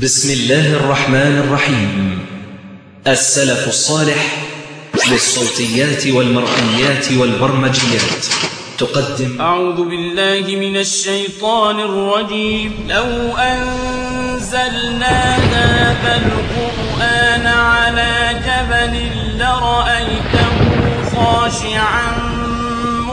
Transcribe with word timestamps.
بسم 0.00 0.32
الله 0.32 0.72
الرحمن 0.72 1.16
الرحيم. 1.16 2.26
السلف 3.06 3.68
الصالح 3.68 4.36
للصوتيات 5.10 6.06
والمرئيات 6.06 7.12
والبرمجيات. 7.12 8.26
تقدم. 8.78 9.40
أعوذ 9.40 9.76
بالله 9.76 10.56
من 10.56 10.76
الشيطان 10.76 11.80
الرجيم. 11.80 12.72
لو 12.88 13.36
أنزلنا 13.36 15.36
هذا 15.36 16.16
القرآن 16.16 17.46
على 17.46 18.40
جبل 18.46 19.10
لرأيته 19.38 20.52
خاشعا 21.16 22.12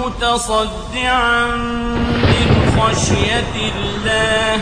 متصدعا 0.06 1.46
من 2.24 2.72
خشية 2.78 3.56
الله. 3.56 4.62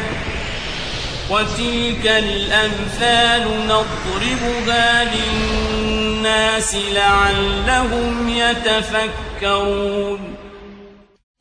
وتلك 1.31 2.07
الأمثال 2.07 3.41
نضربها 3.65 5.15
للناس 5.15 6.75
لعلهم 6.95 8.29
يتفكرون. 8.29 10.19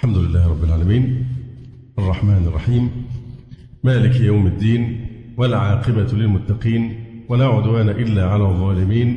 الحمد 0.00 0.16
لله 0.16 0.48
رب 0.48 0.64
العالمين. 0.64 1.26
الرحمن 1.98 2.46
الرحيم. 2.46 3.06
مالك 3.84 4.20
يوم 4.20 4.46
الدين 4.46 5.06
والعاقبة 5.38 6.12
للمتقين 6.12 7.04
ولا 7.28 7.46
عدوان 7.46 7.88
إلا 7.88 8.26
على 8.26 8.42
الظالمين. 8.42 9.16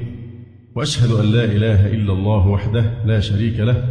وأشهد 0.76 1.12
أن 1.12 1.26
لا 1.26 1.44
إله 1.44 1.88
إلا 1.88 2.14
الله 2.14 2.48
وحده 2.48 3.04
لا 3.06 3.20
شريك 3.20 3.60
له. 3.60 3.84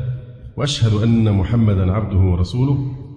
وأشهد 0.57 1.03
أن 1.03 1.33
محمدا 1.33 1.93
عبده 1.93 2.19
ورسوله. 2.19 3.08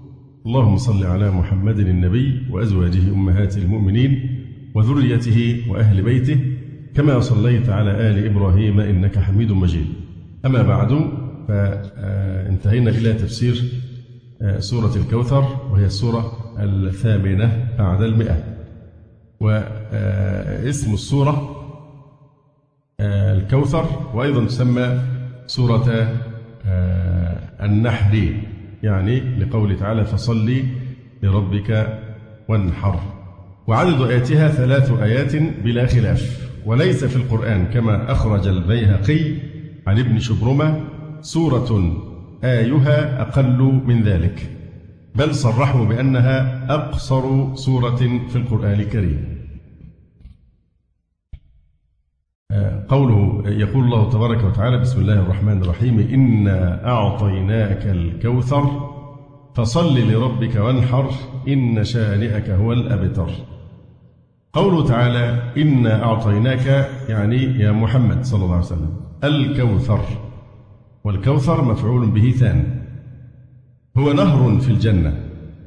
اللهم 0.45 0.77
صل 0.77 1.05
على 1.05 1.31
محمد 1.31 1.79
النبي 1.79 2.41
وأزواجه 2.49 3.13
أمهات 3.13 3.57
المؤمنين 3.57 4.11
وذريته 4.75 5.65
وأهل 5.69 6.01
بيته 6.01 6.39
كما 6.95 7.19
صليت 7.19 7.69
على 7.69 7.91
آل 7.91 8.25
إبراهيم 8.25 8.79
إنك 8.79 9.19
حميد 9.19 9.51
مجيد. 9.51 9.85
أما 10.45 10.61
بعد 10.61 11.07
فانتهينا 11.47 12.89
إلى 12.89 13.13
تفسير 13.13 13.63
سورة 14.59 14.95
الكوثر 14.95 15.43
وهي 15.71 15.85
السورة 15.85 16.53
الثامنة 16.59 17.67
بعد 17.79 18.01
المئة. 18.01 18.43
واسم 19.39 20.93
السورة 20.93 21.55
الكوثر 23.01 23.85
وأيضا 24.13 24.45
تسمى 24.45 25.01
سورة 25.47 26.07
النحر 27.61 28.33
يعني 28.83 29.19
لقوله 29.19 29.75
تعالى 29.75 30.05
فصل 30.05 30.63
لربك 31.23 31.99
وانحر. 32.47 32.99
وعدد 33.67 34.01
آياتها 34.01 34.49
ثلاث 34.49 34.91
آيات 34.91 35.35
بلا 35.35 35.87
خلاف. 35.87 36.49
وليس 36.65 37.05
في 37.05 37.15
القرآن 37.15 37.65
كما 37.65 38.11
أخرج 38.11 38.47
البيهقي 38.47 39.33
عن 39.87 39.99
ابن 39.99 40.19
شبرمة 40.19 40.79
سورة 41.21 41.97
آيها 42.43 43.21
أقل 43.21 43.81
من 43.85 44.03
ذلك. 44.03 44.49
بل 45.15 45.35
صرحوا 45.35 45.85
بأنها 45.85 46.65
أقصر 46.69 47.55
سورة 47.55 47.95
في 48.29 48.35
القرآن 48.35 48.79
الكريم. 48.79 49.40
قوله 52.89 53.43
يقول 53.45 53.83
الله 53.83 54.09
تبارك 54.09 54.43
وتعالى 54.43 54.77
بسم 54.77 55.01
الله 55.01 55.13
الرحمن 55.13 55.61
الرحيم 55.61 55.99
إنا 55.99 56.87
أعطيناك 56.87 57.85
الكوثر 57.85 58.89
فصل 59.53 59.99
لربك 59.99 60.55
وانحر 60.55 61.09
إن 61.47 61.83
شانئك 61.83 62.49
هو 62.49 62.73
الأبتر. 62.73 63.29
قوله 64.53 64.85
تعالى 64.85 65.51
إنا 65.57 66.03
أعطيناك 66.03 66.89
يعني 67.09 67.37
يا 67.37 67.71
محمد 67.71 68.25
صلى 68.25 68.43
الله 68.43 68.55
عليه 68.55 68.65
وسلم 68.65 68.93
الكوثر. 69.23 69.99
والكوثر 71.03 71.65
مفعول 71.65 72.11
به 72.11 72.31
ثاني 72.31 72.63
هو 73.97 74.13
نهر 74.13 74.59
في 74.59 74.69
الجنة 74.69 75.13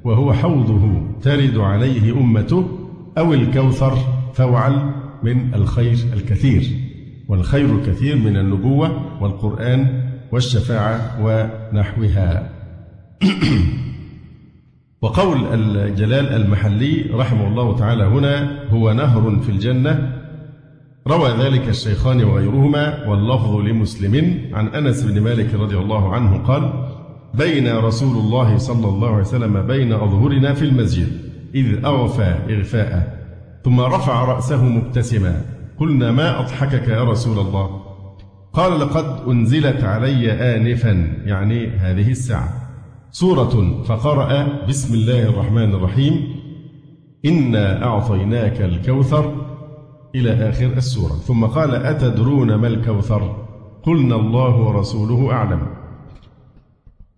وهو 0.05 0.33
حوضه 0.33 1.03
ترد 1.23 1.59
عليه 1.59 2.21
أمته 2.21 2.69
أو 3.19 3.34
الكوثر 3.34 3.94
فوعل 4.34 5.03
من 5.22 5.54
الخير 5.54 5.97
الكثير 6.12 6.70
والخير 7.28 7.78
الكثير 7.78 8.16
من 8.16 8.36
النبوة 8.36 9.22
والقرآن 9.22 10.02
والشفاعة 10.32 11.19
ونحوها. 11.20 12.50
وقول 15.02 15.47
الجلال 15.54 16.28
المحلي 16.28 17.10
رحمه 17.12 17.48
الله 17.48 17.76
تعالى 17.76 18.04
هنا 18.04 18.64
هو 18.70 18.92
نهر 18.92 19.41
في 19.41 19.48
الجنة. 19.48 20.25
روى 21.06 21.31
ذلك 21.31 21.69
الشيخان 21.69 22.25
وغيرهما 22.25 23.08
واللفظ 23.08 23.56
لمسلم 23.56 24.41
عن 24.52 24.66
أنس 24.66 25.02
بن 25.02 25.20
مالك 25.20 25.54
رضي 25.54 25.76
الله 25.76 26.14
عنه 26.14 26.38
قال 26.38 26.72
بين 27.34 27.76
رسول 27.76 28.16
الله 28.16 28.58
صلى 28.58 28.88
الله 28.88 29.08
عليه 29.08 29.20
وسلم 29.20 29.66
بين 29.66 29.92
أظهرنا 29.92 30.54
في 30.54 30.64
المسجد 30.64 31.08
إذ 31.54 31.84
أغفى 31.84 32.34
إغفاء 32.50 33.13
ثم 33.64 33.80
رفع 33.80 34.25
رأسه 34.25 34.64
مبتسما. 34.64 35.42
قلنا 35.78 36.12
ما 36.12 36.41
أضحكك 36.41 36.88
يا 36.88 37.04
رسول 37.04 37.38
الله؟ 37.38 37.80
قال 38.52 38.80
لقد 38.80 39.28
أنزلت 39.28 39.84
علي 39.84 40.32
آنفا 40.32 41.16
يعني 41.25 41.69
هذه 41.69 42.10
الساعة. 42.10 42.48
سورة 43.10 43.82
فقرأ 43.82 44.48
بسم 44.69 44.94
الله 44.94 45.22
الرحمن 45.22 45.75
الرحيم. 45.75 46.34
إنا 47.25 47.84
أعطيناك 47.84 48.60
الكوثر 48.60 49.34
إلى 50.14 50.48
آخر 50.48 50.66
السورة. 50.66 51.12
ثم 51.12 51.44
قال 51.44 51.75
أتدرون 51.75 52.54
ما 52.54 52.66
الكوثر؟ 52.66 53.46
قلنا 53.82 54.16
الله 54.16 54.56
ورسوله 54.56 55.32
أعلم. 55.32 55.62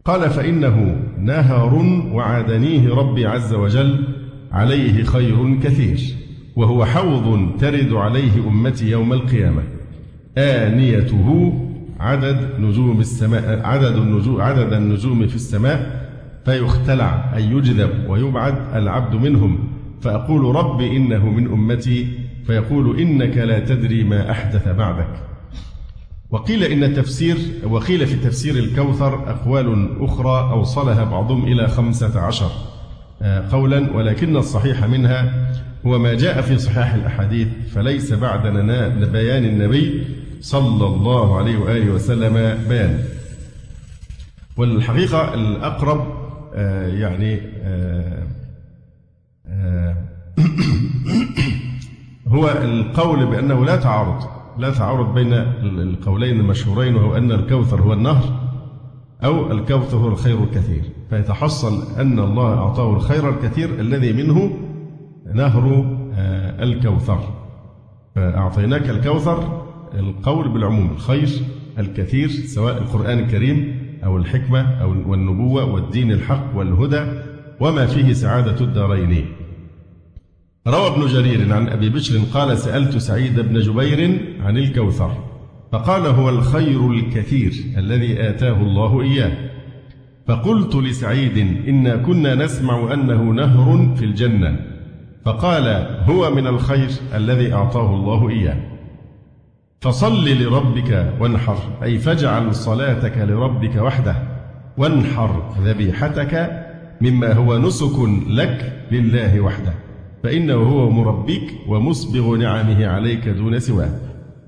قال 0.05 0.31
فإنه 0.31 1.03
نهر 1.19 1.75
وعدنيه 2.13 2.95
ربي 2.95 3.27
عز 3.27 3.55
وجل 3.55 4.09
عليه 4.53 5.05
خير 5.05 5.61
كثير. 5.63 6.26
وهو 6.57 6.85
حوض 6.85 7.51
ترد 7.61 7.93
عليه 7.93 8.49
أمتي 8.49 8.91
يوم 8.91 9.13
القيامة. 9.13 9.63
آنيته 10.39 11.53
عدد 12.01 12.61
نجوم 12.61 13.01
السماء 13.01 13.67
عدد 13.67 13.97
النجوم 13.97 14.41
عدد 14.41 14.73
النجوم 14.73 15.27
في 15.27 15.35
السماء 15.35 16.07
فيختلع 16.45 17.33
أي 17.37 17.45
يجذب 17.45 17.91
ويبعد 18.09 18.55
العبد 18.75 19.15
منهم. 19.15 19.59
فأقول 20.01 20.57
رب 20.57 20.81
إنه 20.81 21.31
من 21.31 21.47
أمتي 21.47 22.09
فيقول 22.47 23.01
إنك 23.01 23.37
لا 23.37 23.59
تدري 23.59 24.05
ما 24.05 24.31
أحدث 24.31 24.69
بعدك. 24.69 25.09
وقيل 26.31 26.65
إن 26.65 26.95
تفسير 26.95 27.37
وقيل 27.65 28.07
في 28.07 28.17
تفسير 28.17 28.55
الكوثر 28.55 29.31
أقوال 29.31 29.89
أخرى 30.01 30.51
أوصلها 30.51 31.05
بعضهم 31.05 31.45
إلى 31.45 31.69
خمسة 31.69 32.21
عشر 32.21 32.51
قولا 33.53 33.97
ولكن 33.97 34.37
الصحيح 34.37 34.85
منها 34.85 35.49
هو 35.87 35.99
ما 35.99 36.15
جاء 36.15 36.41
في 36.41 36.59
صحاح 36.59 36.95
الأحاديث 36.95 37.49
فليس 37.75 38.13
بعد 38.13 38.47
بيان 39.13 39.45
النبي 39.45 40.07
صلى 40.41 40.87
الله 40.87 41.39
عليه 41.39 41.59
وآله 41.59 41.91
وسلم 41.91 42.59
بيان. 42.69 43.05
والحقيقة 44.57 45.35
الأقرب 45.35 46.07
يعني 46.99 47.41
هو 52.35 52.49
القول 52.49 53.27
بأنه 53.27 53.65
لا 53.65 53.77
تعارض 53.77 54.23
لا 54.59 54.71
تعارض 54.71 55.15
بين 55.15 55.33
القولين 55.63 56.41
المشهورين 56.41 56.97
وهو 56.97 57.17
أن 57.17 57.33
الكوثر 57.33 57.83
هو 57.83 57.93
النهر 57.93 58.51
أو 59.25 59.53
الكوثر 59.53 59.97
هو 59.97 60.09
الخير 60.09 60.45
الكثير. 60.45 60.83
فيتحصل 61.11 62.01
أن 62.01 62.19
الله 62.19 62.59
أعطاه 62.59 62.97
الخير 62.97 63.29
الكثير 63.29 63.81
الذي 63.81 64.13
منه 64.13 64.66
نهر 65.35 65.85
الكوثر. 66.63 67.19
فأعطيناك 68.15 68.91
الكوثر 68.91 69.67
القول 69.95 70.49
بالعموم 70.49 70.91
الخير 70.91 71.29
الكثير 71.79 72.29
سواء 72.29 72.79
القرآن 72.79 73.19
الكريم 73.19 73.79
أو 74.05 74.17
الحكمة 74.17 74.61
أو 74.61 75.11
والنبوة 75.11 75.65
والدين 75.65 76.13
الحق 76.13 76.57
والهدى 76.57 77.07
وما 77.61 77.87
فيه 77.87 78.13
سعادة 78.13 78.65
الدارين. 78.65 79.25
روى 80.67 80.87
ابن 80.87 81.07
جرير 81.07 81.55
عن 81.55 81.69
أبي 81.69 81.89
بشر 81.89 82.19
قال 82.35 82.59
سألت 82.59 82.97
سعيد 82.97 83.41
بن 83.41 83.61
جبير 83.61 84.21
عن 84.41 84.59
الكوثر 84.59 85.11
فقال 85.73 86.07
هو 86.07 86.29
الخير 86.29 86.91
الكثير 86.91 87.53
الذي 87.77 88.29
آتاه 88.29 88.63
الله 88.63 89.03
إياه. 89.03 89.33
فقلت 90.27 90.77
لسعيد 90.77 91.39
إنا 91.69 91.97
كنا 91.97 92.35
نسمع 92.35 92.95
أنه 92.95 93.23
نهر 93.23 93.97
في 93.97 94.05
الجنة. 94.05 94.76
فقال 95.27 95.67
هو 96.11 96.35
من 96.35 96.47
الخير 96.47 96.89
الذي 97.15 97.53
أعطاه 97.53 97.95
الله 97.95 98.29
إياه. 98.31 98.57
فصل 99.81 100.29
لربك 100.29 101.13
وانحر 101.21 101.59
أي 101.83 101.99
فاجعل 101.99 102.55
صلاتك 102.55 103.19
لربك 103.19 103.77
وحده 103.77 104.17
وانحر 104.77 105.55
ذبيحتك 105.65 106.65
مما 107.01 107.33
هو 107.33 107.59
نسك 107.59 107.99
لك 108.29 108.87
لله 108.93 109.41
وحده 109.41 109.73
فإنه 110.23 110.55
هو 110.55 110.91
مربيك 110.91 111.53
ومسبغ 111.69 112.37
نعمه 112.37 112.87
عليك 112.87 113.29
دون 113.29 113.59
سواه. 113.59 113.91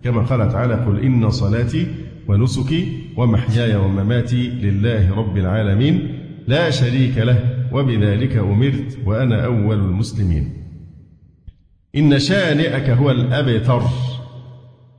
كما 0.05 0.23
قال 0.23 0.53
تعالى 0.53 0.75
قل 0.75 1.01
إن 1.01 1.31
صلاتي 1.31 1.87
ونسكي 2.29 3.03
ومحياي 3.17 3.77
ومماتي 3.77 4.49
لله 4.49 5.15
رب 5.17 5.37
العالمين 5.37 6.19
لا 6.47 6.71
شريك 6.71 7.19
له 7.19 7.39
وبذلك 7.73 8.37
أمرت 8.37 8.99
وأنا 9.07 9.45
أول 9.45 9.77
المسلمين. 9.79 10.58
إن 11.97 12.19
شانئك 12.19 12.91
هو 12.91 13.11
الأبتر. 13.11 13.83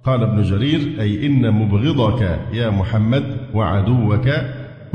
قال 0.03 0.23
ابن 0.23 0.41
جرير 0.41 1.01
أي 1.01 1.25
إن 1.25 1.51
مبغضك 1.51 2.39
يا 2.53 2.69
محمد 2.69 3.37
وعدوك 3.53 4.29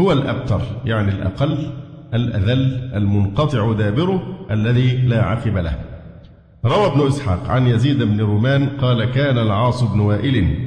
هو 0.01 0.13
الأبتر 0.13 0.61
يعني 0.85 1.13
الأقل 1.13 1.73
الأذل 2.15 2.91
المنقطع 2.95 3.73
دابره 3.73 4.47
الذي 4.51 4.97
لا 4.97 5.25
عقب 5.25 5.57
له. 5.57 5.79
روى 6.65 6.87
ابن 6.87 7.07
إسحاق 7.07 7.51
عن 7.51 7.67
يزيد 7.67 8.03
بن 8.03 8.21
رومان 8.21 8.69
قال 8.69 9.05
كان 9.05 9.39
العاص 9.39 9.83
بن 9.83 10.01
وائل 10.01 10.59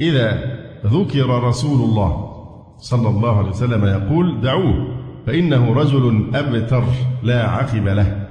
إذا 0.00 0.56
ذكر 0.86 1.44
رسول 1.44 1.88
الله 1.88 2.32
صلى 2.78 3.08
الله 3.08 3.38
عليه 3.38 3.48
وسلم 3.48 3.84
يقول 3.84 4.40
دعوه 4.40 4.96
فإنه 5.26 5.72
رجل 5.74 6.30
أبتر 6.34 6.84
لا 7.22 7.48
عقب 7.48 7.88
له. 7.88 8.26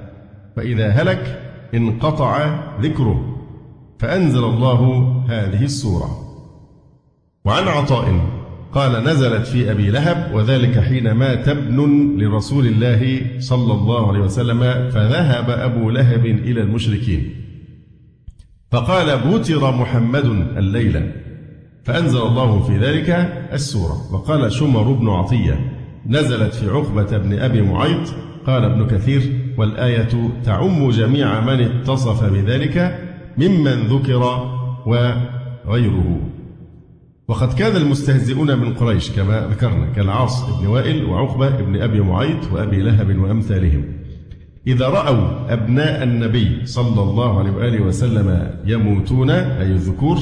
فإذا 0.56 0.88
هلك 0.88 1.45
انقطع 1.74 2.60
ذكره 2.80 3.36
فأنزل 3.98 4.44
الله 4.44 5.12
هذه 5.28 5.64
السورة. 5.64 6.10
وعن 7.44 7.68
عطاء 7.68 8.20
قال 8.72 9.04
نزلت 9.04 9.46
في 9.46 9.70
أبي 9.70 9.90
لهب 9.90 10.34
وذلك 10.34 10.78
حين 10.78 11.12
مات 11.12 11.48
ابن 11.48 12.16
لرسول 12.18 12.66
الله 12.66 13.26
صلى 13.38 13.72
الله 13.72 14.08
عليه 14.08 14.20
وسلم 14.20 14.60
فذهب 14.90 15.50
أبو 15.50 15.90
لهب 15.90 16.26
إلى 16.26 16.60
المشركين. 16.60 17.30
فقال 18.70 19.18
بوتر 19.18 19.70
محمد 19.70 20.24
الليلة 20.56 21.12
فأنزل 21.84 22.22
الله 22.22 22.62
في 22.62 22.78
ذلك 22.78 23.10
السورة. 23.52 24.14
وقال 24.14 24.52
شمر 24.52 24.92
بن 24.92 25.08
عطية 25.08 25.72
نزلت 26.06 26.54
في 26.54 26.70
عقبة 26.70 27.18
بن 27.18 27.38
أبي 27.38 27.62
معيط 27.62 28.14
قال 28.46 28.64
ابن 28.64 28.86
كثير 28.86 29.22
والآية 29.58 30.08
تعم 30.44 30.90
جميع 30.90 31.40
من 31.40 31.60
اتصف 31.60 32.24
بذلك 32.24 32.98
ممن 33.38 33.86
ذكر 33.86 34.22
وغيره. 34.86 36.20
وقد 37.28 37.52
كان 37.52 37.76
المستهزئون 37.76 38.58
من 38.58 38.74
قريش 38.74 39.10
كما 39.10 39.48
ذكرنا 39.50 39.86
كالعاص 39.96 40.60
بن 40.60 40.66
وائل 40.66 41.04
وعقبة 41.04 41.50
بن 41.50 41.82
أبي 41.82 42.00
معيط 42.00 42.52
وأبي 42.52 42.82
لهب 42.82 43.18
وأمثالهم. 43.18 43.84
إذا 44.66 44.88
رأوا 44.88 45.52
أبناء 45.52 46.02
النبي 46.02 46.66
صلى 46.66 47.02
الله 47.02 47.38
عليه 47.38 47.50
وآله 47.50 47.82
وسلم 47.82 48.50
يموتون 48.64 49.30
أي 49.30 49.72
الذكور 49.72 50.18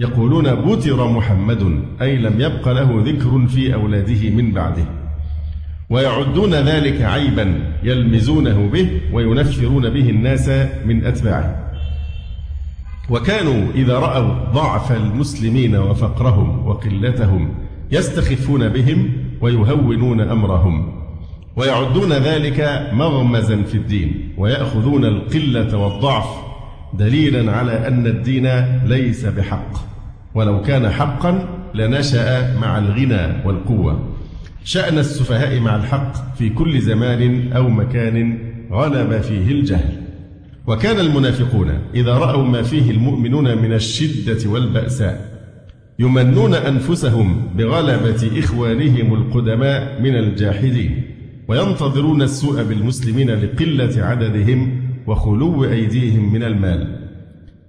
يقولون 0.00 0.54
بوتر 0.54 1.08
محمد 1.08 1.84
أي 2.02 2.16
لم 2.16 2.40
يبق 2.40 2.68
له 2.68 3.02
ذكر 3.06 3.46
في 3.46 3.74
أولاده 3.74 4.30
من 4.30 4.52
بعده. 4.52 5.03
ويعدون 5.90 6.54
ذلك 6.54 7.02
عيبا 7.02 7.60
يلمزونه 7.82 8.68
به 8.72 9.00
وينفرون 9.12 9.90
به 9.90 10.10
الناس 10.10 10.48
من 10.86 11.06
أتباعه. 11.06 11.64
وكانوا 13.10 13.72
إذا 13.74 13.98
رأوا 13.98 14.34
ضعف 14.52 14.92
المسلمين 14.92 15.76
وفقرهم 15.76 16.66
وقلتهم 16.66 17.54
يستخفون 17.92 18.68
بهم 18.68 19.12
ويهونون 19.40 20.20
أمرهم. 20.20 20.92
ويعدون 21.56 22.12
ذلك 22.12 22.90
مغمزا 22.92 23.62
في 23.62 23.74
الدين 23.74 24.34
ويأخذون 24.38 25.04
القلة 25.04 25.76
والضعف 25.76 26.26
دليلا 26.94 27.52
على 27.52 27.88
أن 27.88 28.06
الدين 28.06 28.46
ليس 28.86 29.24
بحق. 29.24 29.72
ولو 30.34 30.62
كان 30.62 30.90
حقا 30.90 31.48
لنشأ 31.74 32.58
مع 32.60 32.78
الغنى 32.78 33.46
والقوة. 33.46 34.13
شأن 34.64 34.98
السفهاء 34.98 35.60
مع 35.60 35.76
الحق 35.76 36.36
في 36.36 36.48
كل 36.48 36.80
زمان 36.80 37.52
أو 37.52 37.68
مكان 37.68 38.38
غلب 38.72 39.20
فيه 39.20 39.52
الجهل. 39.52 40.04
وكان 40.66 41.00
المنافقون 41.00 41.78
إذا 41.94 42.12
رأوا 42.12 42.44
ما 42.44 42.62
فيه 42.62 42.90
المؤمنون 42.90 43.58
من 43.58 43.72
الشدة 43.72 44.50
والبأساء 44.50 45.34
يمنون 45.98 46.54
أنفسهم 46.54 47.48
بغلبة 47.56 48.38
إخوانهم 48.38 49.14
القدماء 49.14 50.02
من 50.02 50.16
الجاحدين 50.16 51.02
وينتظرون 51.48 52.22
السوء 52.22 52.62
بالمسلمين 52.62 53.30
لقلة 53.30 54.04
عددهم 54.04 54.82
وخلو 55.06 55.64
أيديهم 55.64 56.32
من 56.32 56.42
المال. 56.42 57.00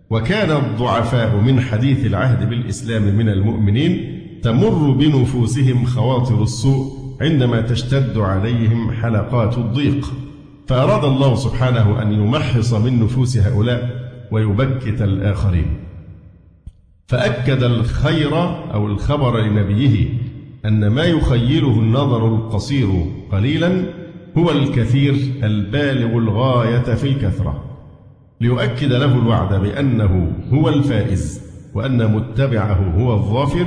وكان 0.10 0.52
الضعفاء 0.52 1.36
من 1.36 1.60
حديث 1.60 2.06
العهد 2.06 2.50
بالإسلام 2.50 3.16
من 3.18 3.30
المؤمنين 3.30 4.15
تمر 4.46 4.92
بنفوسهم 4.92 5.86
خواطر 5.86 6.44
السوء 6.44 6.94
عندما 7.22 7.62
تشتد 7.62 8.18
عليهم 8.18 8.92
حلقات 8.92 9.58
الضيق. 9.58 10.14
فأراد 10.68 11.06
الله 11.06 11.36
سبحانه 11.36 12.02
أن 12.02 12.12
يمحص 12.12 12.74
من 12.74 13.04
نفوس 13.04 13.38
هؤلاء 13.38 14.12
ويبكت 14.32 15.02
الآخرين. 15.02 15.66
فأكد 17.08 17.64
الخير 17.64 18.36
أو 18.74 18.88
الخبر 18.88 19.42
لنبيه 19.42 20.10
أن 20.66 20.88
ما 20.88 21.04
يخيله 21.04 21.80
النظر 21.80 22.28
القصير 22.28 23.06
قليلا 23.32 23.84
هو 24.38 24.52
الكثير 24.52 25.16
البالغ 25.44 26.18
الغاية 26.18 26.96
في 26.96 27.08
الكثرة. 27.08 27.64
ليؤكد 28.42 28.94
له 28.94 29.20
الوعد 29.20 29.62
بأنه 29.62 30.32
هو 30.54 30.70
الفائز 30.70 31.42
وأن 31.74 32.16
متبعه 32.16 32.94
هو 32.98 33.14
الظافر 33.14 33.66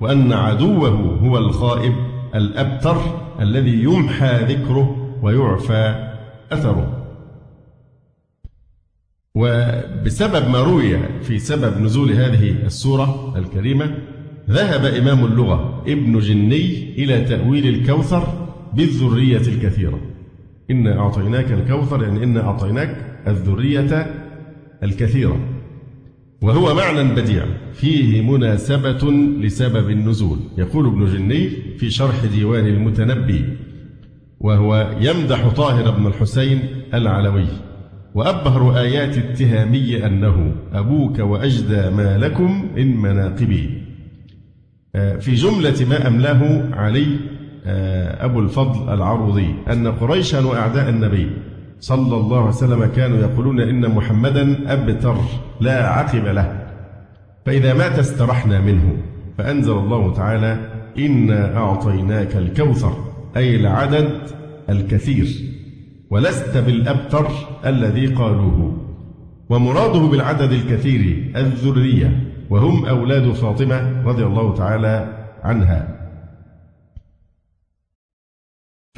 وأن 0.00 0.32
عدوه 0.32 0.88
هو 1.22 1.38
الخائب 1.38 1.94
الأبتر 2.34 2.96
الذي 3.40 3.82
يمحى 3.82 4.44
ذكره 4.44 4.96
ويعفى 5.22 6.10
أثره. 6.52 6.94
وبسبب 9.34 10.48
ما 10.48 10.62
روي 10.62 10.98
في 11.22 11.38
سبب 11.38 11.80
نزول 11.80 12.10
هذه 12.12 12.50
السورة 12.50 13.34
الكريمة 13.36 13.98
ذهب 14.50 14.84
إمام 14.84 15.24
اللغة 15.24 15.82
ابن 15.86 16.18
جني 16.18 16.94
إلى 16.98 17.20
تأويل 17.20 17.66
الكوثر 17.66 18.48
بالذرية 18.74 19.36
الكثيرة. 19.36 20.00
إنا 20.70 20.98
أعطيناك 20.98 21.52
الكوثر 21.52 22.02
يعني 22.02 22.24
إنا 22.24 22.40
أعطيناك 22.40 23.22
الذرية 23.26 24.14
الكثيرة. 24.82 25.57
وهو 26.42 26.74
معنى 26.74 27.14
بديع. 27.14 27.44
فيه 27.72 28.22
مناسبة 28.22 29.12
لسبب 29.40 29.90
النزول. 29.90 30.38
يقول 30.58 30.86
ابن 30.86 31.06
جني 31.06 31.50
في 31.78 31.90
شرح 31.90 32.24
ديوان 32.24 32.66
المتنبي 32.66 33.44
وهو 34.40 34.90
يمدح 35.00 35.48
طاهر 35.48 35.90
بن 35.90 36.06
الحسين 36.06 36.60
العلوي 36.94 37.46
وأبهر 38.14 38.78
آيات 38.78 39.18
اتهامي 39.18 40.06
أنه 40.06 40.54
أبوك 40.72 41.18
وأجدى 41.18 41.90
ما 41.90 42.18
لكم 42.18 42.68
من 42.76 42.96
مناقبي. 42.96 43.82
آه، 44.94 45.16
في 45.16 45.34
جملة 45.34 45.86
ما 45.90 46.08
أملاه 46.08 46.70
علي 46.72 47.06
آه، 47.66 48.24
أبو 48.24 48.40
الفضل 48.40 48.94
العروضي 48.94 49.54
أن 49.72 49.86
قريشا 49.86 50.40
وأعداء 50.46 50.88
النبي 50.88 51.30
صلى 51.80 52.16
الله 52.16 52.38
عليه 52.38 52.48
وسلم 52.48 52.84
كانوا 52.84 53.18
يقولون 53.18 53.60
إن 53.60 53.88
محمدا 53.88 54.72
أبتر 54.72 55.16
لا 55.60 55.88
عقب 55.88 56.24
له. 56.24 56.66
فإذا 57.46 57.74
مات 57.74 57.98
استرحنا 57.98 58.60
منه 58.60 58.96
فأنزل 59.38 59.72
الله 59.72 60.12
تعالى 60.12 60.58
إنا 60.98 61.56
أعطيناك 61.56 62.36
الكوثر 62.36 62.92
أي 63.36 63.56
العدد 63.56 64.10
الكثير. 64.68 65.26
ولست 66.10 66.56
بالأبتر 66.56 67.26
الذي 67.66 68.06
قالوه. 68.06 68.76
ومراده 69.50 69.98
بالعدد 70.00 70.52
الكثير 70.52 71.32
الذرية 71.36 72.22
وهم 72.50 72.84
أولاد 72.86 73.32
فاطمة 73.32 74.02
رضي 74.04 74.24
الله 74.24 74.54
تعالى 74.54 75.26
عنها. 75.42 76.07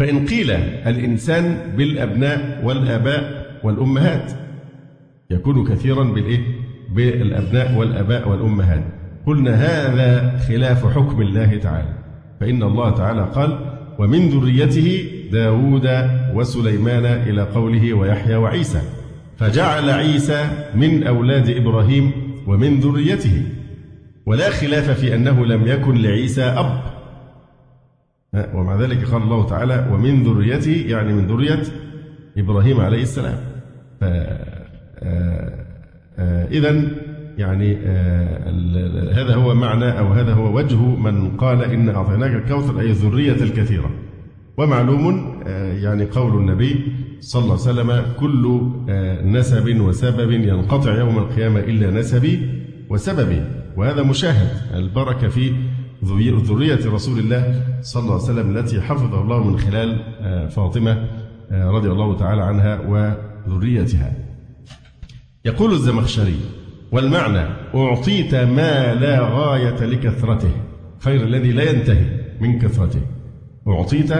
فإن 0.00 0.26
قيل 0.26 0.50
الإنسان 0.86 1.56
بالأبناء 1.76 2.60
والآباء 2.64 3.46
والأمهات 3.64 4.32
يكون 5.30 5.66
كثيرا 5.66 6.04
بالإيه؟ 6.04 6.40
بالأبناء 6.94 7.78
والآباء 7.78 8.28
والأمهات. 8.28 8.84
قلنا 9.26 9.54
هذا 9.54 10.38
خلاف 10.38 10.86
حكم 10.86 11.22
الله 11.22 11.56
تعالى. 11.56 11.94
فإن 12.40 12.62
الله 12.62 12.90
تعالى 12.90 13.30
قال 13.34 13.58
ومن 13.98 14.28
ذريته 14.28 15.04
داود 15.32 15.88
وسليمان 16.34 17.04
إلى 17.04 17.42
قوله 17.42 17.94
ويحيى 17.94 18.36
وعيسى 18.36 18.80
فجعل 19.38 19.90
عيسى 19.90 20.44
من 20.74 21.02
أولاد 21.02 21.50
إبراهيم 21.50 22.12
ومن 22.46 22.80
ذريته. 22.80 23.42
ولا 24.26 24.50
خلاف 24.50 24.90
في 24.90 25.14
أنه 25.14 25.46
لم 25.46 25.66
يكن 25.66 26.02
لعيسى 26.02 26.42
أب. 26.42 26.99
ومع 28.54 28.80
ذلك 28.80 29.04
قال 29.04 29.22
الله 29.22 29.46
تعالى 29.46 29.88
ومن 29.92 30.22
ذريته 30.22 30.84
يعني 30.88 31.12
من 31.12 31.26
ذرية 31.26 31.62
إبراهيم 32.38 32.80
عليه 32.80 33.02
السلام. 33.02 33.38
إذا 36.50 36.82
يعني 37.38 37.76
هذا 39.12 39.34
هو 39.34 39.54
معنى 39.54 39.98
أو 39.98 40.12
هذا 40.12 40.32
هو 40.32 40.56
وجه 40.56 40.76
من 40.76 41.36
قال 41.36 41.64
إن 41.64 41.88
أعطيناك 41.88 42.30
الكوثر 42.30 42.80
أي 42.80 42.90
الذرية 42.90 43.32
الكثيرة. 43.32 43.90
ومعلوم 44.56 45.42
يعني 45.82 46.04
قول 46.04 46.36
النبي 46.36 46.92
صلى 47.20 47.42
الله 47.42 47.52
عليه 47.52 47.62
وسلم 47.62 48.02
كل 48.20 48.60
نسب 49.24 49.80
وسبب 49.80 50.30
ينقطع 50.30 50.98
يوم 50.98 51.18
القيامة 51.18 51.60
إلا 51.60 51.90
نسبي 51.90 52.48
وسببي. 52.90 53.42
وهذا 53.76 54.02
مشاهد 54.02 54.48
البركة 54.74 55.28
في 55.28 55.52
ذرية 56.04 56.92
رسول 56.92 57.18
الله 57.18 57.62
صلى 57.82 58.02
الله 58.02 58.14
عليه 58.14 58.24
وسلم 58.24 58.56
التي 58.56 58.80
حفظه 58.80 59.22
الله 59.22 59.44
من 59.44 59.58
خلال 59.58 59.98
فاطمة 60.50 61.08
رضي 61.52 61.90
الله 61.90 62.16
تعالى 62.16 62.42
عنها 62.42 62.80
وذريتها. 63.46 64.12
يقول 65.44 65.72
الزمخشري 65.72 66.36
والمعنى 66.92 67.48
أعطيت 67.74 68.34
ما 68.34 68.94
لا 68.94 69.20
غاية 69.20 69.84
لكثرته 69.84 70.50
خير 70.98 71.22
الذي 71.24 71.52
لا 71.52 71.70
ينتهي 71.70 72.04
من 72.40 72.58
كثرته. 72.58 73.00
أعطيت 73.68 74.12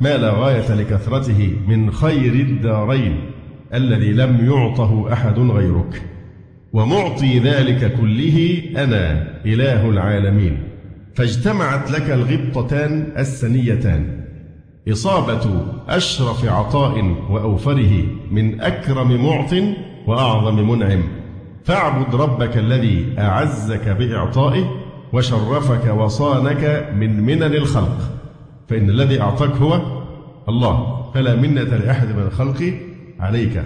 ما 0.00 0.16
لا 0.16 0.30
غاية 0.30 0.74
لكثرته 0.74 1.56
من 1.68 1.90
خير 1.90 2.32
الدارين 2.32 3.30
الذي 3.74 4.12
لم 4.12 4.46
يعطه 4.46 5.12
أحد 5.12 5.38
غيرك. 5.38 6.02
ومعطي 6.72 7.38
ذلك 7.38 7.92
كله 7.92 8.62
أنا 8.76 9.28
إله 9.46 9.90
العالمين. 9.90 10.58
فاجتمعت 11.16 11.90
لك 11.90 12.10
الغبطتان 12.10 13.12
السنيتان. 13.18 14.24
إصابة 14.88 15.66
أشرف 15.88 16.44
عطاء 16.44 17.04
وأوفره 17.30 18.04
من 18.30 18.60
أكرم 18.60 19.24
معط 19.26 19.54
وأعظم 20.06 20.68
منعم. 20.68 21.02
فاعبد 21.64 22.14
ربك 22.14 22.56
الذي 22.56 23.14
أعزك 23.18 23.88
بإعطائه 23.88 24.82
وشرفك 25.12 25.96
وصانك 25.96 26.88
من 26.94 27.20
منن 27.20 27.54
الخلق. 27.54 27.98
فإن 28.68 28.90
الذي 28.90 29.20
أعطاك 29.20 29.50
هو 29.50 29.80
الله. 30.48 31.10
فلا 31.14 31.34
منة 31.34 31.62
لأحد 31.62 32.08
من 32.08 32.22
الخلق 32.22 32.74
عليك. 33.20 33.64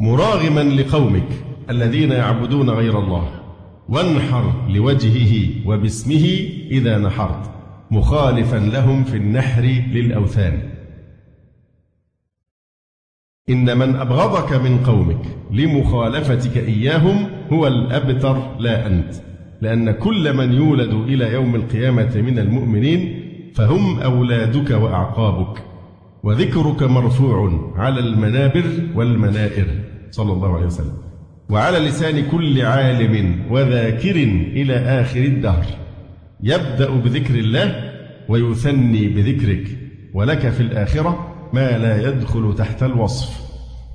مراغما 0.00 0.60
لقومك 0.60 1.28
الذين 1.70 2.12
يعبدون 2.12 2.70
غير 2.70 2.98
الله. 2.98 3.45
وانحر 3.88 4.68
لوجهه 4.68 5.50
وباسمه 5.66 6.48
إذا 6.70 6.98
نحرت 6.98 7.50
مخالفا 7.90 8.56
لهم 8.56 9.04
في 9.04 9.16
النحر 9.16 9.62
للأوثان. 9.92 10.62
إن 13.50 13.78
من 13.78 13.96
أبغضك 13.96 14.52
من 14.52 14.78
قومك 14.78 15.22
لمخالفتك 15.50 16.56
إياهم 16.56 17.28
هو 17.52 17.66
الأبتر 17.66 18.56
لا 18.58 18.86
أنت. 18.86 19.14
لأن 19.62 19.90
كل 19.90 20.36
من 20.36 20.52
يولد 20.52 20.92
إلى 20.92 21.32
يوم 21.32 21.54
القيامة 21.54 22.16
من 22.16 22.38
المؤمنين 22.38 23.22
فهم 23.54 24.00
أولادك 24.00 24.70
وأعقابك. 24.70 25.62
وذكرك 26.22 26.82
مرفوع 26.82 27.72
على 27.76 28.00
المنابر 28.00 28.64
والمنائر. 28.94 29.66
صلى 30.10 30.32
الله 30.32 30.54
عليه 30.56 30.66
وسلم. 30.66 31.05
وعلى 31.50 31.78
لسان 31.78 32.30
كل 32.30 32.62
عالم 32.62 33.42
وذاكر 33.50 34.16
إلى 34.56 34.74
آخر 34.74 35.20
الدهر. 35.20 35.66
يبدأ 36.42 36.90
بذكر 36.90 37.34
الله 37.34 37.92
ويثني 38.28 39.08
بذكرك 39.08 39.78
ولك 40.14 40.48
في 40.48 40.60
الآخرة 40.60 41.34
ما 41.52 41.78
لا 41.78 42.08
يدخل 42.08 42.54
تحت 42.58 42.82
الوصف. 42.82 43.40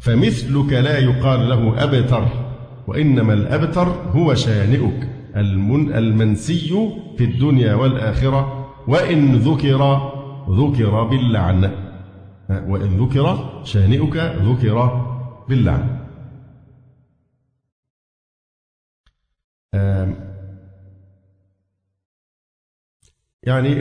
فمثلك 0.02 0.74
لا 0.74 0.98
يقال 0.98 1.50
له 1.50 1.84
أبتر 1.84 2.28
وإنما 2.88 3.34
الأبتر 3.34 3.88
هو 4.12 4.34
شانئك 4.34 5.08
المن 5.36 5.94
المنسي 5.94 6.90
في 7.18 7.24
الدنيا 7.24 7.74
والآخرة. 7.74 8.68
وإن 8.88 9.36
ذكر 9.36 10.12
ذكر 10.50 11.04
باللعن. 11.04 11.72
وإن 12.50 12.98
ذكر 12.98 13.50
شانئك 13.64 14.16
ذكر 14.44 15.06
باللعن. 15.50 16.01
يعني 23.44 23.76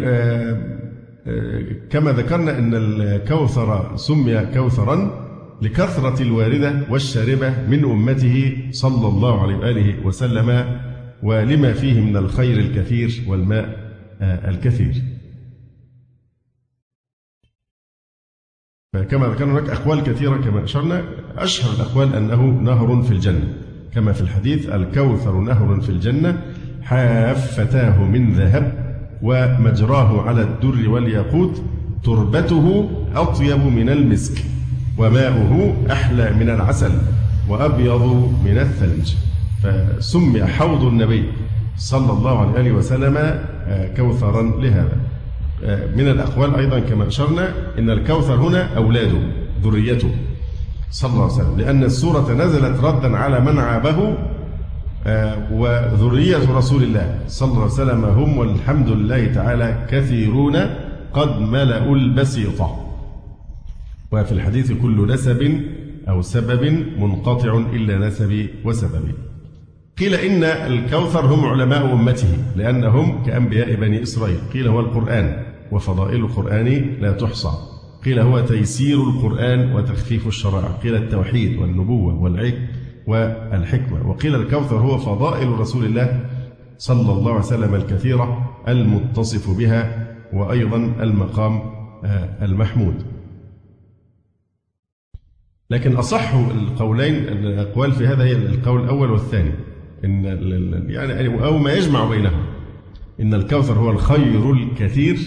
كما 1.91 2.13
ذكرنا 2.13 2.59
أن 2.59 2.75
الكوثر 2.75 3.97
سمي 3.97 4.47
كوثرا 4.55 5.27
لكثرة 5.63 6.23
الواردة 6.23 6.81
والشاربة 6.91 7.67
من 7.67 7.85
أمته 7.85 8.69
صلى 8.71 9.09
الله 9.09 9.43
عليه 9.43 9.57
وآله 9.57 10.07
وسلم 10.07 10.81
ولما 11.23 11.73
فيه 11.73 12.01
من 12.01 12.17
الخير 12.17 12.59
الكثير 12.59 13.25
والماء 13.27 13.91
الكثير. 14.23 15.03
فكما 18.93 19.27
ذكرنا 19.27 19.53
هناك 19.53 19.71
أقوال 19.71 20.03
كثيرة 20.03 20.37
كما 20.37 20.65
أشرنا 20.65 21.05
أشهر 21.37 21.75
الأقوال 21.75 22.15
أنه 22.15 22.43
نهر 22.47 23.03
في 23.03 23.11
الجنة. 23.11 23.70
كما 23.95 24.13
في 24.13 24.21
الحديث 24.21 24.69
الكوثر 24.69 25.41
نهر 25.41 25.81
في 25.81 25.89
الجنة 25.89 26.43
حافتاه 26.83 28.05
من 28.05 28.33
ذهب 28.33 28.73
ومجراه 29.23 30.23
على 30.23 30.43
الدر 30.43 30.89
والياقوت 30.89 31.63
تربته 32.05 32.91
أطيب 33.15 33.59
من 33.59 33.89
المسك 33.89 34.45
وماؤه 34.99 35.75
أحلى 35.93 36.33
من 36.33 36.51
العسل 36.51 36.93
وأبيض 37.49 38.03
من 38.45 38.59
الثلج. 38.59 39.15
فسمي 39.63 40.45
حوض 40.47 40.85
النبي 40.85 41.25
صلى 41.77 42.13
الله 42.13 42.55
عليه 42.57 42.73
وسلم 42.73 43.17
آه، 43.17 43.95
كوثرا 43.97 44.43
لهذا. 44.43 44.97
آه، 45.65 45.87
من 45.97 46.09
الأقوال 46.09 46.55
أيضا 46.55 46.79
كما 46.81 47.09
أشرنا 47.09 47.49
إن 47.79 47.91
الكوثر 47.91 48.35
هنا 48.35 48.77
أولاده 48.77 49.19
ذريته. 49.63 50.11
صلى 50.91 51.11
الله 51.13 51.23
عليه 51.23 51.35
وسلم. 51.35 51.59
لأن 51.59 51.85
السورة 51.85 52.33
نزلت 52.33 52.85
ردا 52.85 53.17
على 53.17 53.41
من 53.41 53.59
عابه 53.59 54.17
آه، 55.07 55.53
وذرية 55.53 56.57
رسول 56.57 56.83
الله 56.83 57.19
صلى 57.29 57.49
الله 57.49 57.63
عليه 57.63 57.73
وسلم 57.73 58.05
هم 58.05 58.39
والحمد 58.39 58.89
لله 58.89 59.33
تعالى 59.33 59.87
كثيرون 59.91 60.57
قد 61.13 61.41
ملأوا 61.41 61.97
البسيطة 61.97 62.87
وفي 64.13 64.33
الحديث 64.33 64.73
كل 64.73 65.13
نسب 65.13 65.61
أو 66.09 66.23
سبب 66.23 66.65
منقطع 66.99 67.59
إلا 67.73 67.99
نسبي 67.99 68.51
وسببي 68.65 69.15
قيل 69.99 70.15
إن 70.15 70.45
الكوثر 70.45 71.27
هم 71.27 71.47
علماء 71.47 71.93
أمته 71.93 72.37
لأنهم 72.57 73.23
كأنبياء 73.25 73.75
بني 73.75 74.03
إسرائيل. 74.03 74.39
قيل 74.55 74.69
هو 74.69 74.81
القرآن 74.81 75.43
وفضائل 75.73 76.21
القرآن 76.21 76.97
لا 77.01 77.13
تحصى. 77.13 77.70
قيل 78.05 78.19
هو 78.19 78.41
تيسير 78.41 79.03
القرآن 79.03 79.73
وتخفيف 79.73 80.27
الشرائع. 80.27 80.69
قيل 80.69 80.95
التوحيد 80.95 81.59
والنبوة 81.59 82.23
والعلم 82.23 82.67
والحكمة. 83.07 84.09
وقيل 84.09 84.35
الكوثر 84.35 84.77
هو 84.77 84.99
فضائل 84.99 85.49
رسول 85.49 85.85
الله 85.85 86.31
صلى 86.79 87.13
الله 87.13 87.31
عليه 87.31 87.45
وسلم 87.45 87.75
الكثيرة 87.75 88.51
المتصف 88.69 89.59
بها 89.59 90.07
وأيضا 90.33 90.77
المقام 90.77 91.61
آه، 92.05 92.45
المحمود. 92.45 92.95
لكن 95.71 95.97
أصح 95.97 96.35
القولين 96.35 97.15
الأقوال 97.15 97.93
في 97.93 98.07
هذا 98.07 98.25
هي 98.25 98.33
القول 98.33 98.85
الأول 98.85 99.11
والثاني. 99.11 99.53
إن 100.05 100.25
يعني 100.89 101.45
أو 101.45 101.59
ما 101.59 101.73
يجمع 101.73 102.09
بينهم 102.09 102.45
إن 103.21 103.35
الكوثر 103.35 103.73
هو 103.73 103.91
الخير 103.91 104.53
الكثير 104.53 105.19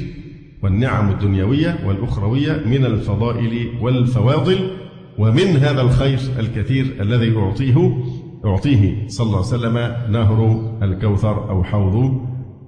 والنعم 0.63 1.09
الدنيوية 1.09 1.79
والأخروية 1.85 2.51
من 2.65 2.85
الفضائل 2.85 3.77
والفواضل 3.81 4.71
ومن 5.17 5.57
هذا 5.57 5.81
الخير 5.81 6.19
الكثير 6.39 6.85
الذي 7.01 7.37
أعطيه 7.37 8.03
أعطيه 8.45 9.07
صلى 9.07 9.25
الله 9.25 9.37
عليه 9.37 9.47
وسلم 9.47 9.77
نهر 10.11 10.69
الكوثر 10.83 11.49
أو 11.49 11.63
حوض 11.63 12.21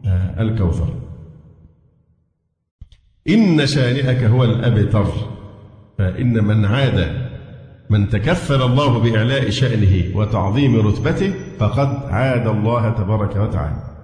آه، 0.06 0.42
الكوثر. 0.42 0.94
إن 3.30 3.66
شانئك 3.66 4.24
هو 4.24 4.44
الأبتر 4.44 5.06
فإن 5.98 6.44
من 6.44 6.66
عاد 6.66 7.26
من 7.90 8.10
تكفل 8.10 8.62
الله 8.62 9.00
بإعلاء 9.00 9.50
شأنه 9.50 10.18
وتعظيم 10.18 10.88
رتبته 10.88 11.34
فقد 11.60 11.88
عاد 12.06 12.48
الله 12.48 12.90
تبارك 12.90 13.36
وتعالى. 13.36 13.95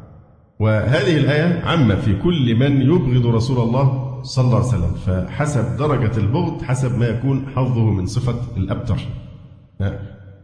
وهذه 0.62 1.18
الآية 1.18 1.62
عامة 1.66 1.96
في 1.96 2.16
كل 2.16 2.56
من 2.56 2.82
يبغض 2.82 3.36
رسول 3.36 3.58
الله 3.58 4.20
صلى 4.24 4.46
الله 4.46 4.58
عليه 4.58 4.68
وسلم 4.68 4.94
فحسب 5.06 5.78
درجة 5.78 6.18
البغض 6.18 6.62
حسب 6.62 6.98
ما 7.00 7.06
يكون 7.08 7.46
حظه 7.56 7.92
من 7.92 8.06
صفة 8.06 8.36
الأبتر. 8.58 8.98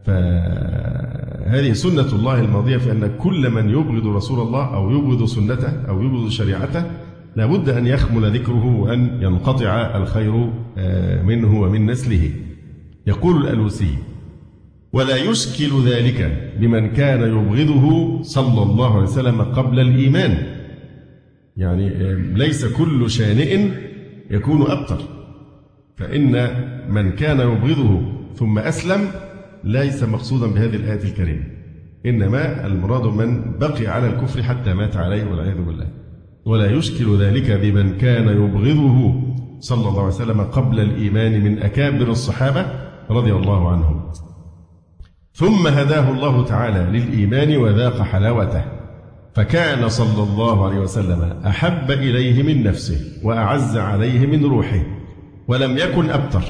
فهذه 0.06 1.74
سنة 1.74 2.08
الله 2.14 2.40
الماضية 2.40 2.78
في 2.78 2.92
أن 2.92 3.18
كل 3.18 3.50
من 3.50 3.70
يبغض 3.70 4.08
رسول 4.16 4.48
الله 4.48 4.76
أو 4.76 4.92
يبغض 4.92 5.26
سنته 5.26 5.70
أو 5.90 6.02
يبغض 6.02 6.30
شريعته 6.30 6.84
لابد 7.36 7.70
أن 7.70 7.88
يخمل 7.88 8.40
ذكره 8.40 8.66
وأن 8.66 9.22
ينقطع 9.22 9.98
الخير 9.98 10.50
آه، 10.78 11.22
منه 11.22 11.62
ومن 11.62 11.86
نسله. 11.86 12.32
يقول 13.08 13.42
الألوسي 13.42 13.98
ولا 14.98 15.18
يشكل 15.18 15.72
ذلك 15.86 16.20
بمن 16.60 16.90
كان 16.90 17.22
يبغضه 17.22 17.86
صلى 18.22 18.64
الله 18.64 18.94
عليه 18.94 19.04
وسلم 19.04 19.42
قبل 19.42 19.80
الإيمان. 19.80 20.34
يعني 21.58 21.90
ليس 22.34 22.66
كل 22.66 23.10
شانئ 23.10 23.70
يكون 24.32 24.62
أبتر. 24.62 25.02
فإن 25.98 26.32
من 26.90 27.12
كان 27.12 27.40
يبغضه 27.40 28.02
ثم 28.36 28.60
أسلم 28.60 29.02
ليس 29.64 30.04
مقصودا 30.04 30.48
بهذه 30.48 30.76
الآية 30.76 31.04
الكريمة. 31.04 31.44
إنما 32.06 32.68
المراد 32.68 33.06
من 33.06 33.58
بقي 33.60 33.88
على 33.88 34.08
الكفر 34.08 34.44
حتى 34.44 34.74
مات 34.74 34.96
عليه 34.96 35.24
والعياذ 35.30 35.62
بالله. 35.62 35.88
ولا 36.46 36.72
يشكل 36.72 37.18
ذلك 37.18 37.52
بمن 37.52 37.98
كان 37.98 38.28
يبغضه 38.28 38.98
صلى 39.60 39.90
الله 39.90 40.04
عليه 40.04 40.16
وسلم 40.16 40.42
قبل 40.42 40.80
الإيمان 40.80 41.44
من 41.44 41.60
أكابر 41.60 42.08
الصحابة 42.12 42.66
رضي 43.10 43.34
الله 43.34 43.72
عنهم. 43.72 44.02
ثم 45.38 45.68
هداه 45.68 46.12
الله 46.12 46.46
تعالى 46.46 47.00
للإيمان 47.00 47.58
وذاق 47.58 48.02
حلاوته. 48.02 48.64
فكان 49.36 49.90
صلى 49.90 50.24
الله 50.24 50.66
عليه 50.66 50.80
وسلم 50.80 51.34
أحب 51.48 51.92
إليه 51.92 52.44
من 52.44 52.64
نفسه 52.64 53.00
وأعز 53.24 53.78
عليه 53.78 54.26
من 54.26 54.46
روحه 54.46 54.84
ولم 55.48 55.78
يكن 55.78 56.10
أبتر. 56.10 56.44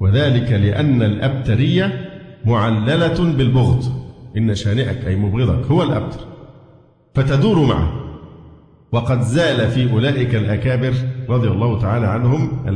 وذلك 0.00 0.52
لأن 0.52 1.02
الأبترية 1.02 2.10
معللة 2.44 3.32
بالبغض. 3.36 3.84
إن 4.36 4.54
شانئك 4.54 5.06
أي 5.06 5.16
مبغضك 5.16 5.66
هو 5.66 5.82
الأبتر. 5.82 6.20
فتدور 7.14 7.66
معه. 7.66 7.92
وقد 8.92 9.20
زال 9.20 9.70
في 9.70 9.92
أولئك 9.92 10.34
الأكابر 10.34 10.92
رضي 11.28 11.48
الله 11.48 11.80
تعالى 11.80 12.06
عنهم 12.06 12.66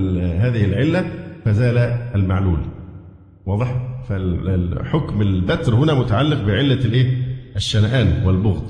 هذه 0.41 0.65
العلة 0.65 1.05
فزال 1.45 1.77
المعلول. 2.15 2.59
واضح؟ 3.47 3.92
فالحكم 4.09 5.23
البتر 5.23 5.75
هنا 5.75 5.95
متعلق 5.95 6.43
بعلة 6.43 6.75
الإيه؟ 6.75 7.33
الشنآن 7.57 8.27
والبغض. 8.27 8.63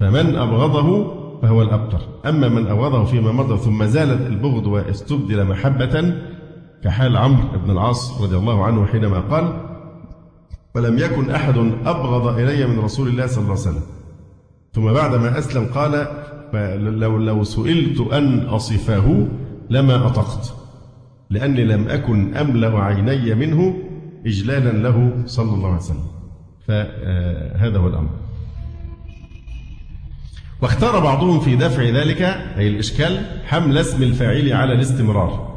فمن 0.00 0.36
أبغضه 0.36 1.18
فهو 1.42 1.62
الأبتر. 1.62 2.00
أما 2.26 2.48
من 2.48 2.66
أبغضه 2.66 3.04
فيما 3.04 3.32
مضى 3.32 3.56
ثم 3.56 3.84
زالت 3.84 4.26
البغض 4.26 4.66
واستبدل 4.66 5.44
محبة 5.44 6.14
كحال 6.84 7.16
عمرو 7.16 7.58
بن 7.64 7.70
العاص 7.70 8.22
رضي 8.22 8.36
الله 8.36 8.64
عنه 8.64 8.86
حينما 8.86 9.20
قال 9.20 9.52
ولم 10.74 10.98
يكن 10.98 11.30
أحد 11.30 11.58
أبغض 11.84 12.38
إلي 12.38 12.66
من 12.66 12.78
رسول 12.78 13.08
الله 13.08 13.26
صلى 13.26 13.38
الله 13.38 13.50
عليه 13.50 13.60
وسلم. 13.60 13.82
ثم 14.72 14.92
بعدما 14.92 15.38
أسلم 15.38 15.64
قال 15.74 16.06
فلو 16.52 17.16
لو 17.16 17.44
سئلت 17.44 18.00
أن 18.00 18.40
أصفه 18.40 19.28
لما 19.70 20.06
أطقت 20.06 20.54
لأني 21.30 21.64
لم 21.64 21.88
أكن 21.88 22.36
أملأ 22.36 22.78
عيني 22.78 23.34
منه 23.34 23.74
إجلالا 24.26 24.88
له 24.88 25.12
صلى 25.26 25.54
الله 25.54 25.68
عليه 25.68 25.76
وسلم. 25.76 26.06
فهذا 26.68 27.78
هو 27.78 27.88
الأمر. 27.88 28.10
واختار 30.62 31.00
بعضهم 31.00 31.40
في 31.40 31.56
دفع 31.56 31.82
ذلك 31.82 32.22
أي 32.58 32.68
الإشكال 32.68 33.26
حمل 33.44 33.78
اسم 33.78 34.02
الفاعل 34.02 34.52
على 34.52 34.72
الاستمرار 34.72 35.48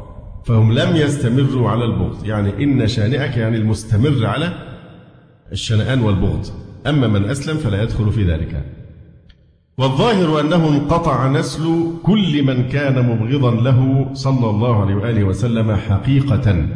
فهم 0.44 0.72
لم 0.72 0.96
يستمروا 0.96 1.70
على 1.70 1.84
البغض. 1.84 2.24
يعني 2.24 2.64
إن 2.64 2.88
شانئك 2.88 3.36
يعني 3.36 3.56
المستمر 3.56 4.26
على 4.26 4.52
الشنآن 5.52 6.00
والبغض. 6.00 6.46
أما 6.86 7.06
من 7.08 7.24
أسلم 7.24 7.56
فلا 7.56 7.82
يدخل 7.82 8.12
في 8.12 8.24
ذلك. 8.24 8.64
والظاهر 9.78 10.40
أنه 10.40 10.68
انقطع 10.68 11.28
نسل 11.28 11.84
كل 12.02 12.42
من 12.42 12.68
كان 12.68 13.08
مبغضا 13.08 13.50
له 13.50 14.10
صلى 14.12 14.50
الله 14.50 14.82
عليه 14.82 14.94
وآله 14.94 15.24
وسلم 15.24 15.76
حقيقة. 15.76 16.68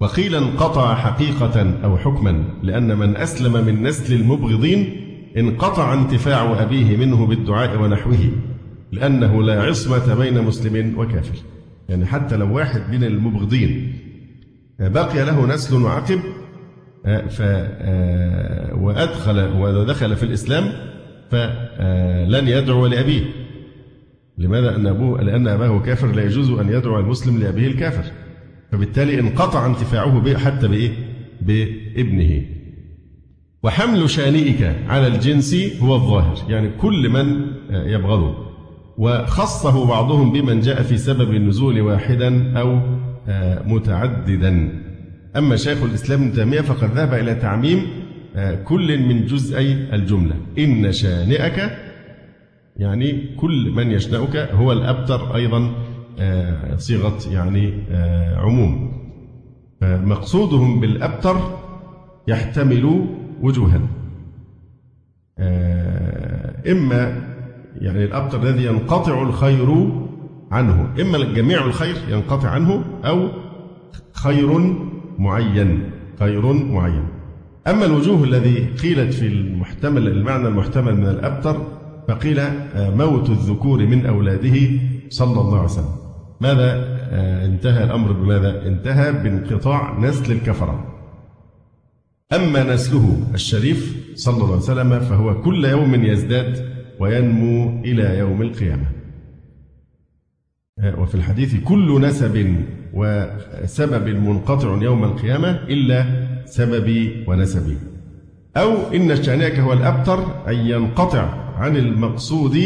وقيل 0.00 0.34
انقطع 0.34 0.94
حقيقة 0.94 1.74
أو 1.84 1.96
حكما 1.96 2.44
لأن 2.62 2.98
من 2.98 3.16
أسلم 3.16 3.64
من 3.66 3.82
نسل 3.82 4.14
المبغضين 4.14 5.00
انقطع 5.36 5.94
انتفاع 5.94 6.62
أبيه 6.62 6.96
منه 6.96 7.26
بالدعاء 7.26 7.82
ونحوه 7.82 8.30
لأنه 8.92 9.42
لا 9.42 9.62
عصمة 9.62 10.14
بين 10.14 10.42
مسلم 10.42 10.98
وكافر. 10.98 11.38
يعني 11.88 12.06
حتى 12.06 12.36
لو 12.36 12.56
واحد 12.56 12.94
من 12.94 13.04
المبغضين 13.04 13.92
بقي 14.78 15.24
له 15.24 15.46
نسل 15.46 15.82
وعقب 15.82 16.20
ف 17.28 17.42
وأدخل 18.74 19.38
ودخل 19.38 20.16
في 20.16 20.22
الإسلام 20.22 20.72
فلن 21.30 22.48
يدعو 22.48 22.86
لأبيه. 22.86 23.24
لماذا؟ 24.38 24.76
أن 24.76 24.86
أبوه 24.86 25.22
لأن 25.22 25.48
أباه 25.48 25.78
كافر 25.78 26.12
لا 26.12 26.24
يجوز 26.24 26.50
أن 26.50 26.68
يدعو 26.68 27.00
المسلم 27.00 27.38
لأبيه 27.38 27.66
الكافر. 27.68 28.04
فبالتالي 28.74 29.20
انقطع 29.20 29.66
انتفاعه 29.66 30.20
به 30.20 30.36
حتى 30.36 30.68
بإيه؟ 30.68 30.90
بابنه. 31.40 32.42
وحمل 33.62 34.10
شانئك 34.10 34.76
على 34.88 35.06
الجنس 35.06 35.56
هو 35.80 35.94
الظاهر 35.94 36.38
يعني 36.48 36.70
كل 36.80 37.08
من 37.08 37.46
يبغضه. 37.70 38.34
وخصه 38.98 39.86
بعضهم 39.86 40.32
بمن 40.32 40.60
جاء 40.60 40.82
في 40.82 40.96
سبب 40.96 41.30
النزول 41.30 41.80
واحدا 41.80 42.58
أو 42.58 42.80
متعددا. 43.66 44.82
أما 45.36 45.56
شيخ 45.56 45.82
الإسلام 45.82 46.22
ابن 46.22 46.32
تيمية 46.32 46.60
فقد 46.60 46.90
ذهب 46.90 47.14
إلى 47.14 47.34
تعميم 47.34 47.86
كل 48.64 48.98
من 48.98 49.26
جزئي 49.26 49.72
الجملة. 49.72 50.34
إن 50.58 50.92
شانئك 50.92 51.78
يعني 52.76 53.34
كل 53.36 53.70
من 53.70 53.90
يشنأك 53.90 54.36
هو 54.36 54.72
الأبتر 54.72 55.36
أيضا 55.36 55.74
صيغة 56.76 57.18
يعني 57.30 57.72
عموم. 58.36 58.92
مقصودهم 59.82 60.80
بالأبتر 60.80 61.36
يحتمل 62.28 63.06
وجوها. 63.42 63.80
إما 66.70 67.22
يعني 67.80 68.04
الأبتر 68.04 68.42
الذي 68.42 68.64
ينقطع 68.64 69.22
الخير 69.22 69.88
عنه 70.50 70.94
إما 71.00 71.24
جميع 71.34 71.64
الخير 71.64 71.96
ينقطع 72.08 72.48
عنه 72.48 72.84
أو 73.04 73.28
خير 74.12 74.76
معين 75.18 75.90
خير 76.18 76.52
معين. 76.52 77.04
أما 77.66 77.84
الوجوه 77.86 78.24
الذي 78.24 78.64
قيلت 78.64 79.12
في 79.12 79.26
المحتمل 79.26 80.08
المعنى 80.08 80.48
المحتمل 80.48 80.96
من 80.96 81.06
الأبتر 81.06 81.56
فقيل 82.08 82.40
موت 82.76 83.30
الذكور 83.30 83.86
من 83.86 84.06
أولاده 84.06 84.56
صلى 85.08 85.40
الله 85.40 85.54
عليه 85.54 85.64
وسلم. 85.64 86.03
ماذا؟ 86.40 86.98
انتهى 87.44 87.84
الأمر 87.84 88.12
بماذا؟ 88.12 88.68
انتهى 88.68 89.12
بانقطاع 89.12 89.98
نسل 89.98 90.32
الكفرة. 90.32 90.90
أما 92.32 92.74
نسله 92.74 93.26
الشريف 93.34 94.12
صلى 94.14 94.34
الله 94.34 94.46
عليه 94.46 94.56
وسلم 94.56 95.00
فهو 95.00 95.42
كل 95.42 95.64
يوم 95.64 95.94
يزداد 95.94 96.74
وينمو 97.00 97.80
إلى 97.84 98.18
يوم 98.18 98.42
القيامة. 98.42 98.86
وفي 100.98 101.14
الحديث 101.14 101.64
كل 101.64 102.00
نسب 102.00 102.64
وسبب 102.94 104.08
منقطع 104.08 104.82
يوم 104.82 105.04
القيامة 105.04 105.50
إلا 105.50 106.26
سببي 106.44 107.24
ونسبي. 107.28 107.76
أو 108.56 108.72
إن 108.94 109.22
شانئك 109.22 109.58
هو 109.58 109.72
الأبتر 109.72 110.48
أن 110.48 110.54
ينقطع 110.54 111.22
عن 111.56 111.76
المقصود 111.76 112.58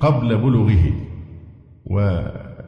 قبل 0.00 0.36
بلوغه. 0.38 0.92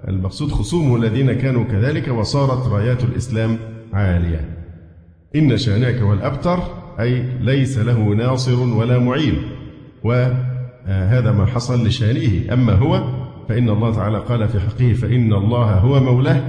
والمقصود 0.06 0.50
خصومه 0.50 0.96
الذين 0.96 1.32
كانوا 1.32 1.64
كذلك 1.64 2.08
وصارت 2.08 2.68
رايات 2.68 3.04
الإسلام 3.04 3.56
عالية. 3.92 4.48
إن 5.36 5.56
شانئك 5.56 5.96
هو 5.96 6.12
الأبتر 6.12 6.58
أي 7.00 7.38
ليس 7.40 7.78
له 7.78 7.98
ناصر 7.98 8.60
ولا 8.60 8.98
معين. 8.98 9.36
وهذا 10.04 11.32
ما 11.32 11.46
حصل 11.46 11.86
لشانئه. 11.86 12.52
أما 12.52 12.72
هو 12.72 13.02
فإن 13.48 13.68
الله 13.68 13.94
تعالى 13.94 14.18
قال 14.18 14.48
في 14.48 14.60
حقه 14.60 14.92
فإن 14.92 15.32
الله 15.32 15.74
هو 15.74 16.00
مولاه 16.00 16.42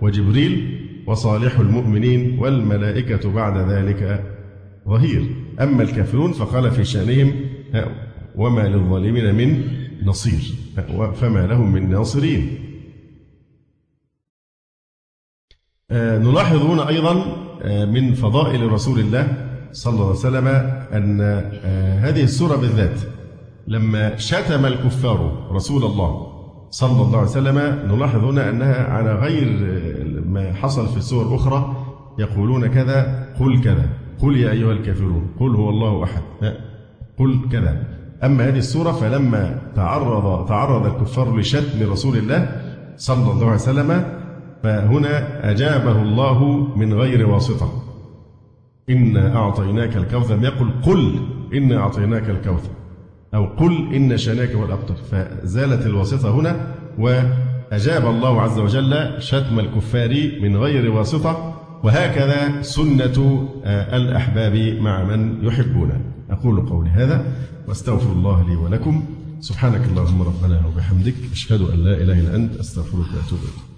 وجبريل 0.00 0.78
وصالح 1.06 1.58
المؤمنين 1.58 2.38
والملائكة 2.38 3.32
بعد 3.32 3.70
ذلك 3.70 4.24
ظهير. 4.88 5.22
أما 5.60 5.82
الكافرون 5.82 6.32
فقال 6.32 6.70
في 6.70 6.84
شأنهم 6.84 7.32
وما 8.36 8.68
للظالمين 8.68 9.34
من 9.34 9.62
نصير. 10.04 10.54
فما 11.14 11.46
لهم 11.46 11.72
من 11.72 11.90
ناصرين. 11.90 12.58
نلاحظ 15.92 16.62
هنا 16.62 16.88
أيضا 16.88 17.14
من 17.86 18.14
فضائل 18.14 18.72
رسول 18.72 18.98
الله 19.00 19.28
صلى 19.72 19.94
الله 19.94 20.06
عليه 20.06 20.18
وسلم 20.18 20.46
أن 20.92 21.20
هذه 22.00 22.22
السورة 22.22 22.56
بالذات 22.56 23.00
لما 23.68 24.16
شتم 24.16 24.66
الكفار 24.66 25.48
رسول 25.52 25.84
الله 25.84 26.26
صلى 26.70 27.02
الله 27.02 27.18
عليه 27.18 27.30
وسلم 27.30 27.58
نلاحظ 27.92 28.24
هنا 28.24 28.50
أنها 28.50 28.84
على 28.84 29.14
غير 29.14 29.46
ما 30.26 30.52
حصل 30.52 30.88
في 30.88 31.00
سور 31.00 31.34
أخرى 31.34 31.76
يقولون 32.18 32.66
كذا 32.66 33.28
قل 33.40 33.60
كذا 33.60 33.86
قل 34.22 34.36
يا 34.36 34.50
أيها 34.50 34.72
الكافرون 34.72 35.26
قل 35.40 35.56
هو 35.56 35.70
الله 35.70 36.04
أحد 36.04 36.22
قل 37.18 37.38
كذا. 37.52 37.82
أما 38.24 38.48
هذه 38.48 38.58
السورة 38.58 38.92
فلما 38.92 39.58
تعرض 39.76 40.48
تعرض 40.48 40.86
الكفار 40.86 41.36
لشتم 41.36 41.90
رسول 41.92 42.16
الله 42.16 42.60
صلى 42.96 43.32
الله 43.32 43.46
عليه 43.46 43.54
وسلم 43.54 44.21
فهنا 44.62 45.50
أجابه 45.50 46.02
الله 46.02 46.68
من 46.76 46.94
غير 46.94 47.26
واسطة. 47.26 47.82
إنا 48.90 49.36
أعطيناك 49.36 49.96
الكوثر. 49.96 50.36
لم 50.36 50.44
يقل 50.44 50.70
قل 50.82 51.20
إنا 51.54 51.76
أعطيناك 51.78 52.30
الكوثر. 52.30 52.70
أو 53.34 53.44
قل 53.46 53.94
إن 53.94 54.16
شاناك 54.16 54.50
هو 54.50 54.64
الأبتر 54.64 54.94
فزالت 54.94 55.86
الواسطة 55.86 56.34
هنا 56.34 56.74
وأجاب 56.98 58.06
الله 58.06 58.42
عز 58.42 58.58
وجل 58.58 59.14
شتم 59.18 59.58
الكفار 59.58 60.30
من 60.42 60.56
غير 60.56 60.90
واسطة. 60.90 61.54
وهكذا 61.84 62.62
سنة 62.62 63.48
آه، 63.64 63.96
الأحباب 63.96 64.56
مع 64.80 65.04
من 65.04 65.44
يحبون. 65.44 65.90
أقول 66.30 66.60
قولي 66.60 66.90
هذا 66.90 67.24
واستغفر 67.68 68.12
الله 68.12 68.48
لي 68.48 68.56
ولكم. 68.56 69.04
سبحانك 69.40 69.80
اللهم 69.90 70.22
ربنا 70.22 70.66
وبحمدك. 70.66 71.14
أشهد 71.32 71.60
أن 71.60 71.78
لا 71.78 71.94
إله 71.94 72.20
إلا 72.20 72.36
أنت. 72.36 72.56
أستغفرك 72.56 73.06
وأتوب 73.14 73.38
إليك. 73.38 73.71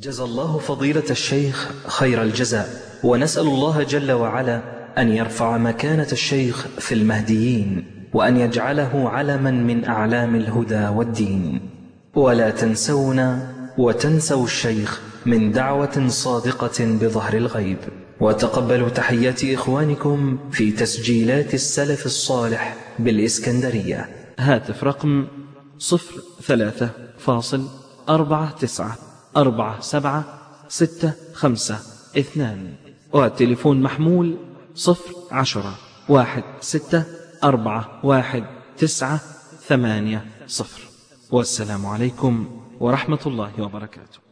جزى 0.00 0.24
الله 0.24 0.58
فضيلة 0.58 1.10
الشيخ 1.10 1.72
خير 1.86 2.22
الجزاء 2.22 2.68
ونسأل 3.04 3.46
الله 3.46 3.82
جل 3.82 4.12
وعلا 4.12 4.62
أن 4.98 5.08
يرفع 5.08 5.58
مكانة 5.58 6.06
الشيخ 6.12 6.66
في 6.78 6.94
المهديين 6.94 7.84
وأن 8.14 8.36
يجعله 8.36 9.08
علما 9.08 9.50
من 9.50 9.84
أعلام 9.84 10.36
الهدى 10.36 10.88
والدين. 10.88 11.70
ولا 12.14 12.50
تنسونا 12.50 13.54
وتنسوا 13.78 14.44
الشيخ 14.44 15.00
من 15.26 15.52
دعوة 15.52 16.08
صادقة 16.08 16.84
بظهر 16.84 17.34
الغيب. 17.36 17.78
وتقبلوا 18.20 18.88
تحيات 18.88 19.44
إخوانكم 19.44 20.38
في 20.50 20.70
تسجيلات 20.70 21.54
السلف 21.54 22.06
الصالح 22.06 22.76
بالإسكندرية. 22.98 24.08
هاتف 24.38 24.84
رقم 24.84 25.26
صفر 25.78 26.22
ثلاثة 26.42 26.90
فاصل 27.18 27.68
أربعة 28.08 28.58
تسعة. 28.58 29.07
أربعة 29.38 29.80
سبعة 29.80 30.24
ستة 30.68 31.12
خمسة 31.34 31.78
اثنان. 32.18 32.74
والتليفون 33.12 33.82
محمول 33.82 34.36
صفر 34.74 35.14
عشرة 35.30 35.74
واحد 36.08 36.42
ستة 36.60 37.04
أربعة 37.44 38.00
واحد 38.02 38.44
تسعة 38.78 39.20
ثمانية 39.68 40.26
صفر. 40.46 40.80
والسلام 41.30 41.86
عليكم 41.86 42.34
ورحمة 42.80 43.18
الله 43.26 43.52
وبركاته. 43.62 44.27